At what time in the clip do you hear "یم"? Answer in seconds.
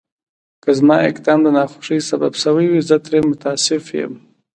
3.99-4.13